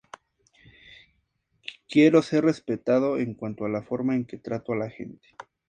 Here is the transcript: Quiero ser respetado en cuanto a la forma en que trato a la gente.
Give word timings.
Quiero 1.87 2.23
ser 2.23 2.43
respetado 2.45 3.19
en 3.19 3.35
cuanto 3.35 3.65
a 3.65 3.69
la 3.69 3.83
forma 3.83 4.15
en 4.15 4.25
que 4.25 4.39
trato 4.39 4.73
a 4.73 4.77
la 4.77 4.89
gente. 4.89 5.29